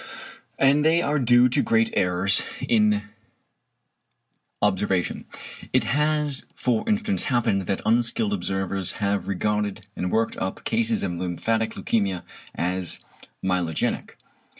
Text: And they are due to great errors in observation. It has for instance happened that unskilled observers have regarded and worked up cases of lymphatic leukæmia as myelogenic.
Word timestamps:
And 0.57 0.83
they 0.83 0.99
are 1.03 1.19
due 1.19 1.47
to 1.49 1.61
great 1.61 1.93
errors 1.93 2.41
in 2.67 3.03
observation. 4.59 5.25
It 5.73 5.83
has 5.83 6.43
for 6.55 6.83
instance 6.89 7.25
happened 7.25 7.67
that 7.67 7.81
unskilled 7.85 8.33
observers 8.33 8.93
have 8.93 9.27
regarded 9.27 9.85
and 9.95 10.11
worked 10.11 10.37
up 10.37 10.63
cases 10.63 11.03
of 11.03 11.11
lymphatic 11.11 11.75
leukæmia 11.75 12.23
as 12.55 12.99
myelogenic. 13.43 14.15